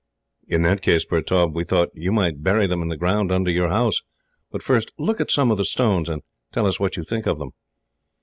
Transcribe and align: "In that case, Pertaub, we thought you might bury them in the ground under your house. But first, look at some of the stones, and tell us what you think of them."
"In 0.47 0.63
that 0.63 0.81
case, 0.81 1.05
Pertaub, 1.05 1.53
we 1.53 1.63
thought 1.63 1.89
you 1.93 2.11
might 2.11 2.41
bury 2.41 2.65
them 2.65 2.81
in 2.81 2.87
the 2.87 2.97
ground 2.97 3.31
under 3.31 3.51
your 3.51 3.67
house. 3.69 4.01
But 4.49 4.63
first, 4.63 4.89
look 4.97 5.21
at 5.21 5.29
some 5.29 5.51
of 5.51 5.59
the 5.59 5.63
stones, 5.63 6.09
and 6.09 6.23
tell 6.51 6.65
us 6.65 6.79
what 6.79 6.97
you 6.97 7.03
think 7.03 7.27
of 7.27 7.37
them." 7.37 7.51